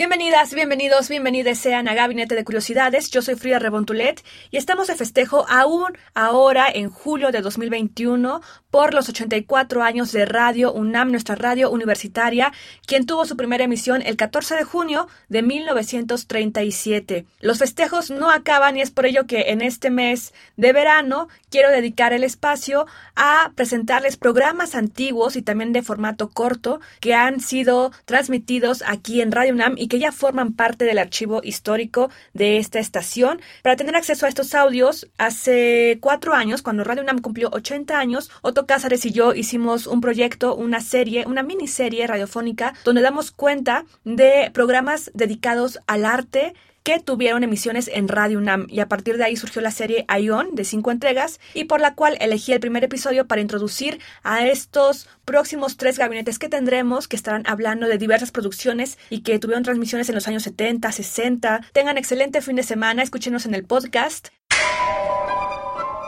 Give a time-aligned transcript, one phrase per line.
[0.00, 3.10] Bienvenidas, bienvenidos, bienvenidas sean a Gabinete de Curiosidades.
[3.10, 8.40] Yo soy Frida Rebontulet y estamos de festejo aún ahora en julio de 2021
[8.70, 12.50] por los 84 años de Radio UNAM, nuestra radio universitaria,
[12.86, 17.26] quien tuvo su primera emisión el 14 de junio de 1937.
[17.40, 21.68] Los festejos no acaban y es por ello que en este mes de verano quiero
[21.68, 27.92] dedicar el espacio a presentarles programas antiguos y también de formato corto que han sido
[28.06, 32.78] transmitidos aquí en Radio UNAM y que ya forman parte del archivo histórico de esta
[32.78, 33.40] estación.
[33.62, 38.30] Para tener acceso a estos audios, hace cuatro años, cuando Radio UNAM cumplió 80 años,
[38.40, 43.84] Otto Cázares y yo hicimos un proyecto, una serie, una miniserie radiofónica, donde damos cuenta
[44.04, 49.24] de programas dedicados al arte, que tuvieron emisiones en Radio UNAM y a partir de
[49.24, 52.84] ahí surgió la serie Ion de cinco entregas y por la cual elegí el primer
[52.84, 58.30] episodio para introducir a estos próximos tres gabinetes que tendremos que estarán hablando de diversas
[58.30, 61.60] producciones y que tuvieron transmisiones en los años 70, 60.
[61.72, 64.28] Tengan excelente fin de semana, escúchenos en el podcast.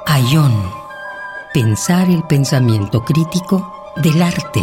[0.06, 0.52] Ayón.
[1.54, 4.62] Pensar el pensamiento crítico del arte.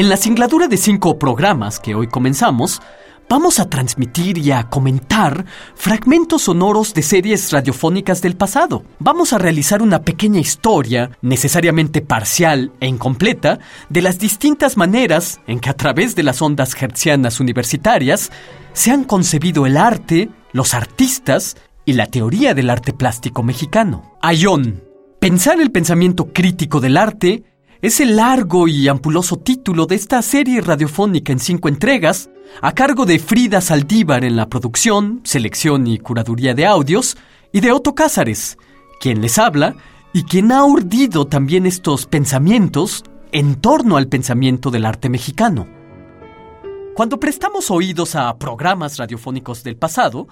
[0.00, 2.80] En la singladura de cinco programas que hoy comenzamos,
[3.28, 8.82] vamos a transmitir y a comentar fragmentos sonoros de series radiofónicas del pasado.
[8.98, 13.58] Vamos a realizar una pequeña historia, necesariamente parcial e incompleta,
[13.90, 18.32] de las distintas maneras en que a través de las ondas hertzianas universitarias
[18.72, 24.16] se han concebido el arte, los artistas y la teoría del arte plástico mexicano.
[24.22, 24.82] Ayón.
[25.20, 27.44] Pensar el pensamiento crítico del arte
[27.82, 32.28] es el largo y ampuloso título de esta serie radiofónica en cinco entregas,
[32.60, 37.16] a cargo de Frida Saldívar en la producción, selección y curaduría de audios,
[37.52, 38.58] y de Otto Cázares,
[39.00, 39.76] quien les habla
[40.12, 43.02] y quien ha urdido también estos pensamientos
[43.32, 45.66] en torno al pensamiento del arte mexicano.
[46.94, 50.28] Cuando prestamos oídos a programas radiofónicos del pasado,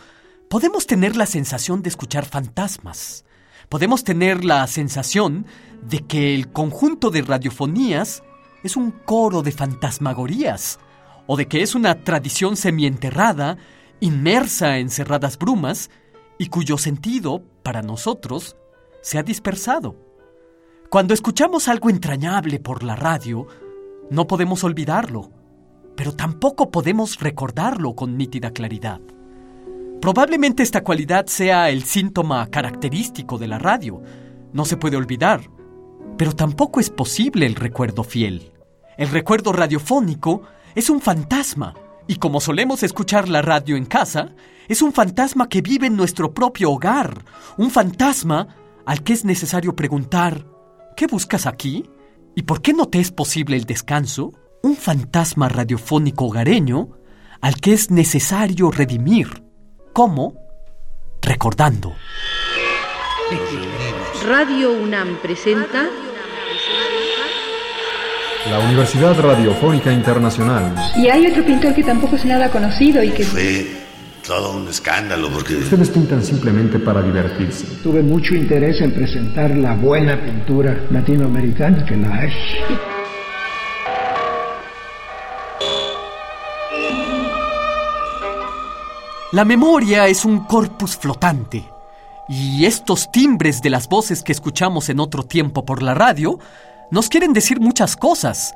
[0.51, 3.25] podemos tener la sensación de escuchar fantasmas.
[3.69, 5.47] Podemos tener la sensación
[5.83, 8.23] de que el conjunto de radiofonías
[8.63, 10.79] es un coro de fantasmagorías,
[11.27, 13.59] o de que es una tradición semienterrada,
[14.01, 15.91] inmersa en cerradas brumas,
[16.39, 18.57] y cuyo sentido, para nosotros,
[19.03, 19.97] se ha dispersado.
[20.91, 23.47] Cuando escuchamos algo entrañable por la radio,
[24.11, 25.31] no podemos olvidarlo,
[25.97, 29.01] pero tampoco podemos recordarlo con nítida claridad.
[30.01, 34.01] Probablemente esta cualidad sea el síntoma característico de la radio.
[34.53, 35.43] No se puede olvidar,
[36.19, 38.53] pero tampoco es posible el recuerdo fiel.
[38.99, 40.43] El recuerdo radiofónico
[40.75, 41.75] es un fantasma,
[42.07, 44.35] y como solemos escuchar la radio en casa,
[44.67, 47.25] es un fantasma que vive en nuestro propio hogar,
[47.57, 48.49] un fantasma
[48.85, 50.47] al que es necesario preguntar,
[50.97, 51.89] ¿qué buscas aquí?
[52.35, 54.33] ¿Y por qué no te es posible el descanso?
[54.63, 56.91] Un fantasma radiofónico hogareño
[57.41, 59.45] al que es necesario redimir.
[59.93, 60.35] ¿Cómo?
[61.23, 61.95] Recordando.
[64.25, 65.89] Radio UNAM presenta
[68.51, 70.75] La Universidad Radiofónica Internacional.
[70.97, 73.67] Y hay otro pintor que tampoco es nada conocido y que Fue
[74.27, 77.67] todo un escándalo porque Ustedes pintan simplemente para divertirse.
[77.83, 82.33] Tuve mucho interés en presentar la buena pintura latinoamericana que la hay.
[89.33, 91.63] La memoria es un corpus flotante,
[92.29, 96.39] y estos timbres de las voces que escuchamos en otro tiempo por la radio
[96.91, 98.55] nos quieren decir muchas cosas,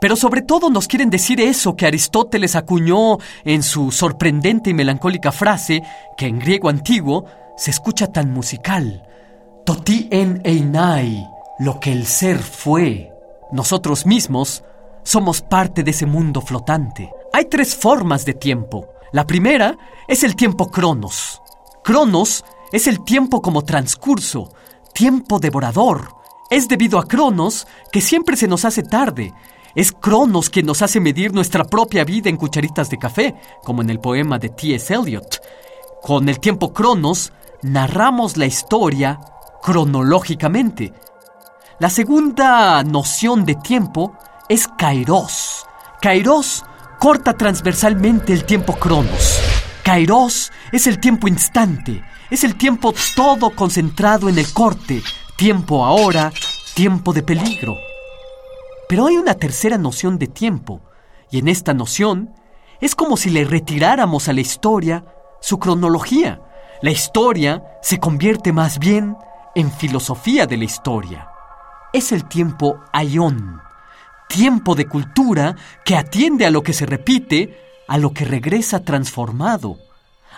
[0.00, 5.32] pero sobre todo nos quieren decir eso que Aristóteles acuñó en su sorprendente y melancólica
[5.32, 5.82] frase
[6.16, 7.24] que en griego antiguo
[7.56, 9.06] se escucha tan musical.
[9.64, 11.26] Toti en einai,
[11.58, 13.12] lo que el ser fue.
[13.52, 14.62] Nosotros mismos
[15.04, 17.10] somos parte de ese mundo flotante.
[17.32, 18.88] Hay tres formas de tiempo.
[19.12, 19.76] La primera
[20.08, 21.40] es el tiempo cronos.
[21.82, 22.44] Cronos
[22.74, 24.52] es el tiempo como transcurso,
[24.92, 26.16] tiempo devorador.
[26.50, 29.32] Es debido a Cronos que siempre se nos hace tarde.
[29.76, 33.90] Es Cronos quien nos hace medir nuestra propia vida en cucharitas de café, como en
[33.90, 34.92] el poema de T.S.
[34.92, 35.40] Eliot.
[36.02, 37.32] Con el tiempo Cronos,
[37.62, 39.20] narramos la historia
[39.62, 40.92] cronológicamente.
[41.78, 44.16] La segunda noción de tiempo
[44.48, 45.64] es kairos.
[46.02, 46.64] Kairos
[46.98, 49.38] corta transversalmente el tiempo cronos.
[49.84, 52.02] Kairos es el tiempo instante,
[52.34, 55.02] es el tiempo todo concentrado en el corte,
[55.36, 56.32] tiempo ahora,
[56.74, 57.76] tiempo de peligro.
[58.88, 60.80] Pero hay una tercera noción de tiempo,
[61.30, 62.34] y en esta noción
[62.80, 65.04] es como si le retiráramos a la historia
[65.40, 66.40] su cronología.
[66.82, 69.16] La historia se convierte más bien
[69.54, 71.28] en filosofía de la historia.
[71.92, 73.60] Es el tiempo aion,
[74.28, 75.54] tiempo de cultura
[75.84, 77.56] que atiende a lo que se repite,
[77.86, 79.78] a lo que regresa transformado.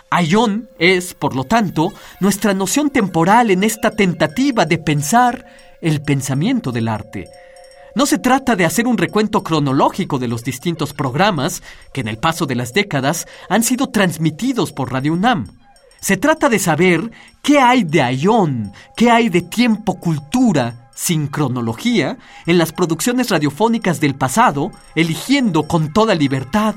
[0.09, 5.45] Aion es, por lo tanto, nuestra noción temporal en esta tentativa de pensar
[5.81, 7.27] el pensamiento del arte.
[7.95, 11.63] No se trata de hacer un recuento cronológico de los distintos programas
[11.93, 15.47] que en el paso de las décadas han sido transmitidos por Radio UNAM.
[15.99, 17.11] Se trata de saber
[17.41, 23.99] qué hay de Aion, qué hay de tiempo cultura sin cronología en las producciones radiofónicas
[23.99, 26.75] del pasado, eligiendo con toda libertad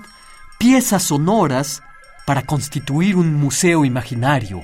[0.59, 1.83] piezas sonoras
[2.27, 4.63] para constituir un museo imaginario.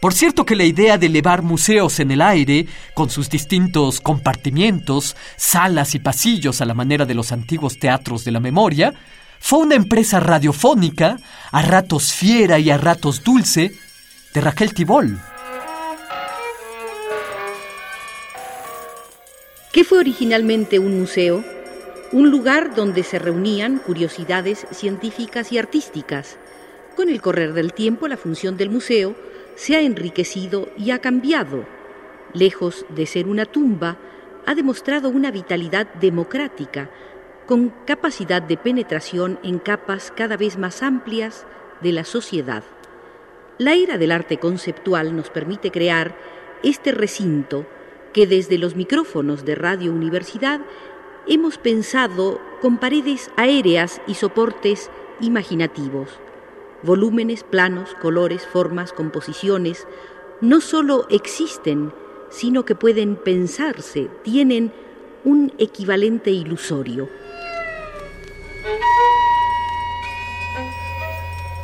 [0.00, 5.16] Por cierto que la idea de elevar museos en el aire, con sus distintos compartimientos,
[5.36, 8.92] salas y pasillos a la manera de los antiguos teatros de la memoria,
[9.40, 11.16] fue una empresa radiofónica,
[11.50, 13.72] a ratos fiera y a ratos dulce,
[14.34, 15.18] de Raquel Tibol.
[19.72, 21.53] ¿Qué fue originalmente un museo?
[22.14, 26.38] Un lugar donde se reunían curiosidades científicas y artísticas.
[26.94, 29.16] Con el correr del tiempo, la función del museo
[29.56, 31.64] se ha enriquecido y ha cambiado.
[32.32, 33.96] Lejos de ser una tumba,
[34.46, 36.88] ha demostrado una vitalidad democrática,
[37.46, 41.44] con capacidad de penetración en capas cada vez más amplias
[41.82, 42.62] de la sociedad.
[43.58, 46.16] La era del arte conceptual nos permite crear
[46.62, 47.66] este recinto
[48.12, 50.60] que desde los micrófonos de Radio Universidad
[51.26, 54.90] hemos pensado con paredes aéreas y soportes
[55.20, 56.10] imaginativos.
[56.82, 59.86] Volúmenes, planos, colores, formas, composiciones,
[60.40, 61.92] no solo existen,
[62.30, 64.72] sino que pueden pensarse, tienen
[65.24, 67.08] un equivalente ilusorio.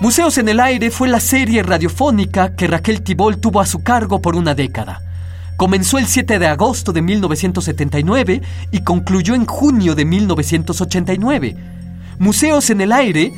[0.01, 4.23] Museos en el Aire fue la serie radiofónica que Raquel Tibol tuvo a su cargo
[4.23, 5.10] por una década.
[5.61, 8.41] Comenzó el 7 de agosto de 1979
[8.73, 11.55] y concluyó en junio de 1989.
[12.19, 13.31] Museos en el aire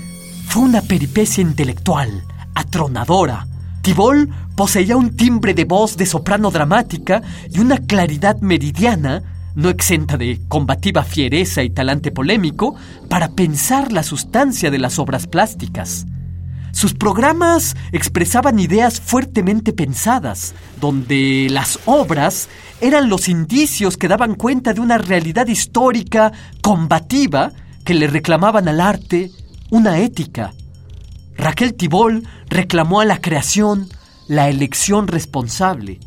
[0.47, 2.23] fue una peripecia intelectual,
[2.55, 3.49] atronadora.
[3.83, 9.25] Tibol poseía un timbre de voz de soprano dramática y una claridad meridiana,
[9.57, 12.77] no exenta de combativa fiereza y talante polémico,
[13.09, 16.07] para pensar la sustancia de las obras plásticas.
[16.73, 22.49] Sus programas expresaban ideas fuertemente pensadas, donde las obras
[22.81, 26.33] eran los indicios que daban cuenta de una realidad histórica
[26.63, 27.53] combativa
[27.85, 29.31] que le reclamaban al arte
[29.71, 30.55] una ética.
[31.37, 33.89] Raquel Tibol reclamó a la creación
[34.27, 36.01] la elección responsable.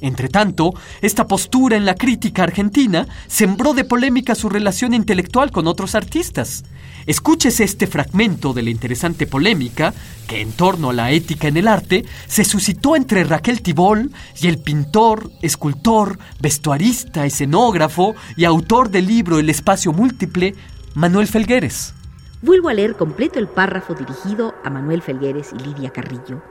[0.00, 5.94] Entretanto, esta postura en la crítica argentina sembró de polémica su relación intelectual con otros
[5.94, 6.64] artistas.
[7.06, 9.92] Escúchese este fragmento de la interesante polémica
[10.26, 14.10] que en torno a la ética en el arte se suscitó entre Raquel Tibol
[14.40, 20.54] y el pintor, escultor, vestuarista, escenógrafo y autor del libro El espacio múltiple,
[20.94, 21.94] Manuel Felgueres.
[22.40, 26.42] Vuelvo a leer completo el párrafo dirigido a Manuel Felgueres y Lidia Carrillo.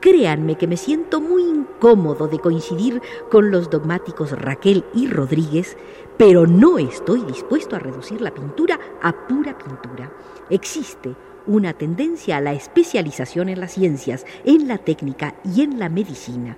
[0.00, 5.76] Créanme que me siento muy incómodo de coincidir con los dogmáticos Raquel y Rodríguez,
[6.16, 10.12] pero no estoy dispuesto a reducir la pintura a pura pintura.
[10.50, 11.14] Existe
[11.46, 16.56] una tendencia a la especialización en las ciencias, en la técnica y en la medicina,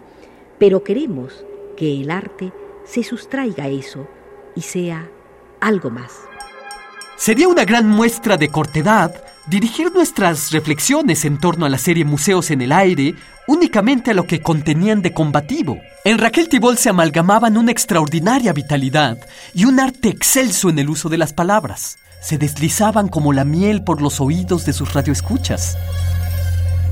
[0.58, 1.44] pero queremos
[1.76, 2.52] que el arte
[2.84, 4.06] se sustraiga a eso
[4.54, 5.08] y sea
[5.60, 6.29] algo más.
[7.20, 9.12] Sería una gran muestra de cortedad
[9.46, 13.14] dirigir nuestras reflexiones en torno a la serie Museos en el Aire
[13.46, 15.76] únicamente a lo que contenían de combativo.
[16.04, 19.18] En Raquel Tibol se amalgamaban una extraordinaria vitalidad
[19.52, 21.98] y un arte excelso en el uso de las palabras.
[22.22, 25.76] Se deslizaban como la miel por los oídos de sus radioescuchas.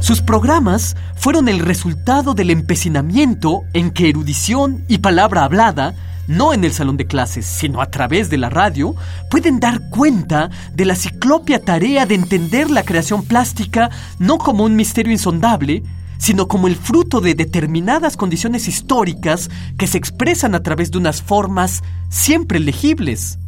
[0.01, 5.95] Sus programas fueron el resultado del empecinamiento en que erudición y palabra hablada
[6.29, 8.95] no en el salón de clases, sino a través de la radio,
[9.31, 14.77] pueden dar cuenta de la ciclopia tarea de entender la creación plástica no como un
[14.77, 15.83] misterio insondable,
[16.19, 21.23] sino como el fruto de determinadas condiciones históricas que se expresan a través de unas
[21.23, 23.39] formas siempre legibles.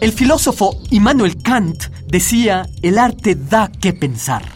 [0.00, 4.51] El filósofo Immanuel Kant decía, el arte da que pensar.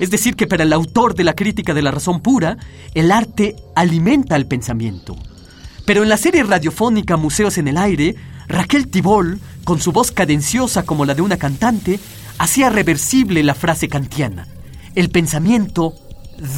[0.00, 2.56] Es decir, que para el autor de la crítica de la razón pura,
[2.94, 5.16] el arte alimenta el pensamiento.
[5.84, 8.16] Pero en la serie radiofónica Museos en el Aire,
[8.48, 12.00] Raquel Tibol, con su voz cadenciosa como la de una cantante,
[12.38, 14.48] hacía reversible la frase kantiana.
[14.94, 15.94] El pensamiento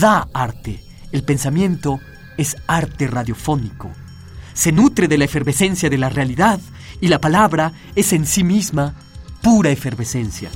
[0.01, 0.81] da arte.
[1.11, 1.99] El pensamiento
[2.39, 3.91] es arte radiofónico.
[4.55, 6.61] Se nutre de la efervescencia de la realidad
[7.01, 8.95] y la palabra es en sí misma
[9.43, 10.51] pura efervescencia.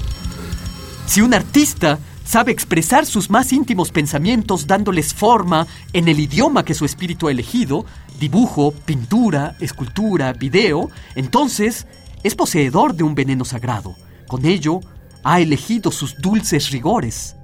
[1.07, 6.75] Si un artista sabe expresar sus más íntimos pensamientos dándoles forma en el idioma que
[6.75, 7.87] su espíritu ha elegido,
[8.19, 11.87] dibujo, pintura, escultura, video, entonces
[12.25, 13.95] es poseedor de un veneno sagrado.
[14.27, 14.81] Con ello,
[15.23, 17.37] ha elegido sus dulces rigores.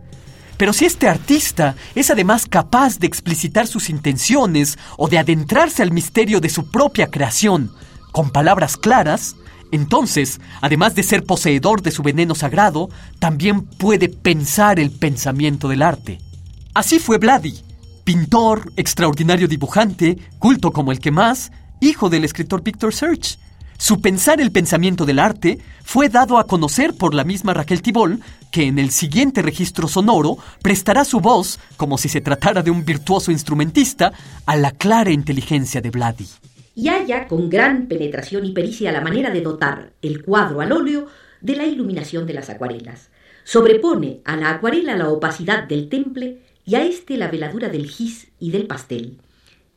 [0.57, 5.93] Pero si este artista es además capaz de explicitar sus intenciones o de adentrarse al
[5.93, 7.73] misterio de su propia creación
[8.13, 9.37] con palabras claras,
[9.73, 15.81] entonces, además de ser poseedor de su veneno sagrado, también puede pensar el pensamiento del
[15.81, 16.21] arte.
[16.75, 17.55] Así fue Vladi,
[18.05, 23.39] pintor, extraordinario dibujante, culto como el que más, hijo del escritor Victor Search.
[23.79, 28.21] Su pensar el pensamiento del arte fue dado a conocer por la misma Raquel Tibol,
[28.51, 32.85] que en el siguiente registro sonoro prestará su voz, como si se tratara de un
[32.85, 34.13] virtuoso instrumentista,
[34.45, 36.29] a la clara inteligencia de Vladi
[36.75, 41.07] y halla con gran penetración y pericia la manera de dotar el cuadro al óleo
[41.41, 43.11] de la iluminación de las acuarelas.
[43.45, 48.29] Sobrepone a la acuarela la opacidad del temple y a éste la veladura del gis
[48.39, 49.19] y del pastel.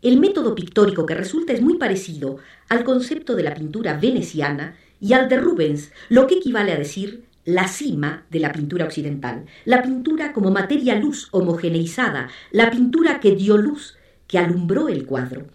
[0.01, 2.37] El método pictórico que resulta es muy parecido
[2.69, 7.25] al concepto de la pintura veneciana y al de Rubens, lo que equivale a decir
[7.43, 13.35] la cima de la pintura occidental, la pintura como materia luz homogeneizada, la pintura que
[13.35, 13.97] dio luz,
[14.27, 15.47] que alumbró el cuadro.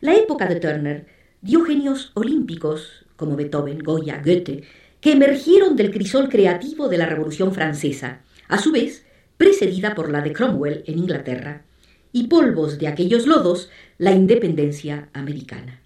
[0.00, 1.06] La época de Turner
[1.42, 4.62] dio genios olímpicos como Beethoven, Goya, Goethe,
[5.00, 9.04] que emergieron del crisol creativo de la Revolución Francesa, a su vez
[9.36, 11.62] precedida por la de Cromwell en Inglaterra,
[12.12, 15.80] y polvos de aquellos lodos la independencia americana.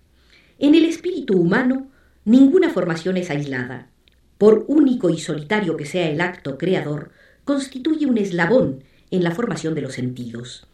[0.58, 1.90] En el espíritu humano,
[2.26, 3.88] ninguna formación es aislada.
[4.36, 7.12] Por único y solitario que sea el acto creador,
[7.44, 10.66] constituye un eslabón en la formación de los sentidos.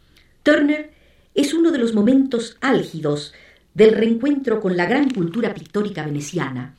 [0.43, 0.98] Turner
[1.39, 3.33] es uno de los momentos álgidos
[3.73, 6.75] del reencuentro con la gran cultura pictórica veneciana,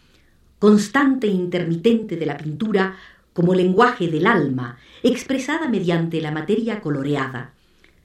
[0.58, 2.96] constante e intermitente de la pintura
[3.32, 7.54] como lenguaje del alma, expresada mediante la materia coloreada.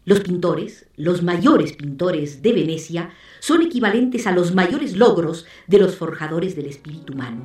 [0.05, 3.09] Los pintores, los mayores pintores de Venecia,
[3.41, 7.43] son equivalentes a los mayores logros de los forjadores del espíritu humano.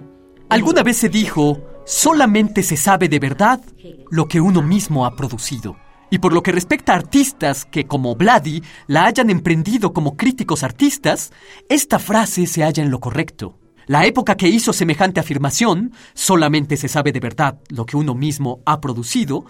[0.51, 3.61] Alguna vez se dijo, solamente se sabe de verdad
[4.13, 5.77] lo que uno mismo ha producido.
[6.11, 10.65] Y por lo que respecta a artistas que, como Vladi, la hayan emprendido como críticos
[10.65, 11.33] artistas,
[11.69, 13.59] esta frase se halla en lo correcto.
[13.87, 18.61] La época que hizo semejante afirmación, solamente se sabe de verdad lo que uno mismo
[18.67, 19.45] ha producido,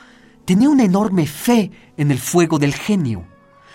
[0.45, 3.27] tenía una enorme fe en el fuego del genio.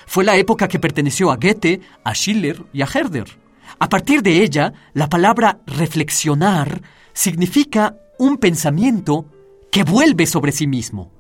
[0.07, 3.39] Fue la época que perteneció a Goethe, a Schiller y a Herder.
[3.79, 6.81] A partir de ella, la palabra reflexionar
[7.13, 9.25] significa un pensamiento
[9.71, 11.11] que vuelve sobre sí mismo.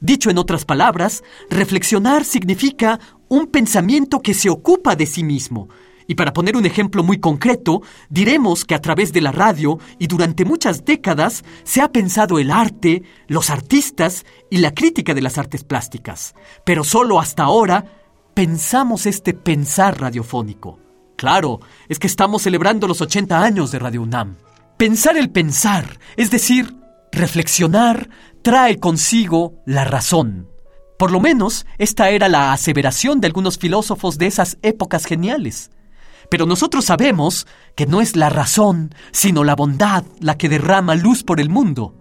[0.00, 5.68] Dicho en otras palabras, reflexionar significa un pensamiento que se ocupa de sí mismo.
[6.06, 10.08] Y para poner un ejemplo muy concreto, diremos que a través de la radio y
[10.08, 15.38] durante muchas décadas se ha pensado el arte, los artistas y la crítica de las
[15.38, 16.34] artes plásticas.
[16.64, 17.84] Pero solo hasta ahora
[18.34, 20.80] pensamos este pensar radiofónico.
[21.16, 24.36] Claro, es que estamos celebrando los 80 años de Radio UNAM.
[24.78, 26.74] Pensar el pensar, es decir,
[27.12, 28.08] reflexionar,
[28.42, 30.48] trae consigo la razón.
[30.98, 35.70] Por lo menos esta era la aseveración de algunos filósofos de esas épocas geniales.
[36.30, 41.24] Pero nosotros sabemos que no es la razón, sino la bondad la que derrama luz
[41.24, 41.96] por el mundo.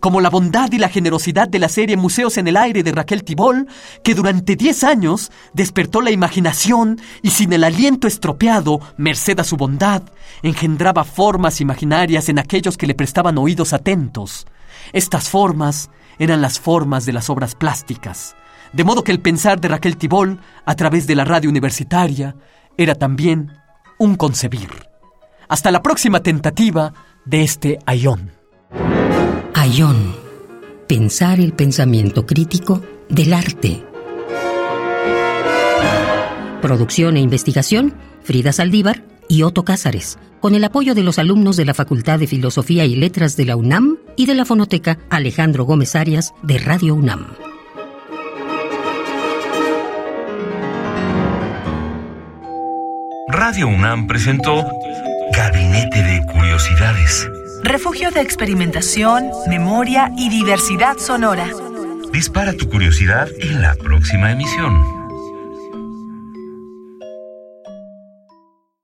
[0.00, 3.24] Como la bondad y la generosidad de la serie Museos en el Aire de Raquel
[3.24, 3.66] Tibol,
[4.04, 9.56] que durante diez años despertó la imaginación y sin el aliento estropeado, merced a su
[9.56, 10.02] bondad,
[10.42, 14.46] engendraba formas imaginarias en aquellos que le prestaban oídos atentos.
[14.92, 18.36] Estas formas eran las formas de las obras plásticas,
[18.72, 22.36] de modo que el pensar de Raquel Tibol a través de la radio universitaria
[22.76, 23.52] era también
[23.98, 24.70] un concebir.
[25.48, 26.92] Hasta la próxima tentativa
[27.24, 28.32] de este ayón.
[29.54, 30.14] Ayón.
[30.88, 33.84] Pensar el pensamiento crítico del arte.
[36.62, 41.64] Producción e investigación, Frida Saldívar y Otto Cázares, con el apoyo de los alumnos de
[41.64, 45.96] la Facultad de Filosofía y Letras de la UNAM y de la Fonoteca Alejandro Gómez
[45.96, 47.26] Arias de Radio UNAM.
[53.28, 54.64] Radio UNAM presentó
[55.32, 57.28] Gabinete de Curiosidades.
[57.62, 61.48] Refugio de experimentación, memoria y diversidad sonora.
[62.12, 64.95] Dispara tu curiosidad en la próxima emisión.